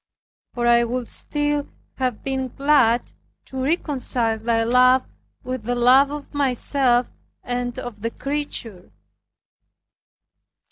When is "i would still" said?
0.65-1.67